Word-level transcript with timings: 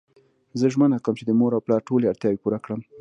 زه 0.59 0.65
ژمنه 0.73 0.97
کوم 1.05 1.15
چی 1.19 1.23
د 1.27 1.31
مور 1.39 1.51
او 1.55 1.61
پلار 1.65 1.81
ټولی 1.89 2.05
اړتیاوی 2.11 2.41
پوره 2.43 2.59
کړم 2.63 2.79